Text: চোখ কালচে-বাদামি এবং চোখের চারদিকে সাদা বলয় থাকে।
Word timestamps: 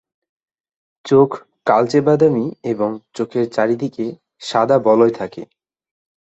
চোখ 1.05 1.29
কালচে-বাদামি 1.67 2.45
এবং 2.63 2.89
চোখের 3.13 3.45
চারদিকে 3.49 4.05
সাদা 4.41 4.77
বলয় 4.79 5.13
থাকে। 5.13 5.41